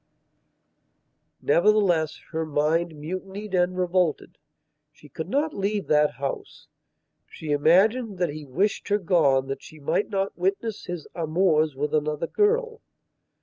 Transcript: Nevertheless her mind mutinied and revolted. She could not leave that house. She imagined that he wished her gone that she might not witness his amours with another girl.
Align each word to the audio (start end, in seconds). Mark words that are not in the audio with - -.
Nevertheless 1.43 2.17
her 2.31 2.43
mind 2.43 2.95
mutinied 2.95 3.53
and 3.53 3.77
revolted. 3.77 4.39
She 4.91 5.07
could 5.09 5.29
not 5.29 5.53
leave 5.53 5.85
that 5.89 6.13
house. 6.13 6.65
She 7.27 7.51
imagined 7.51 8.17
that 8.17 8.29
he 8.29 8.43
wished 8.43 8.87
her 8.87 8.97
gone 8.97 9.45
that 9.45 9.61
she 9.61 9.79
might 9.79 10.09
not 10.09 10.35
witness 10.35 10.85
his 10.85 11.05
amours 11.13 11.75
with 11.75 11.93
another 11.93 12.25
girl. 12.25 12.81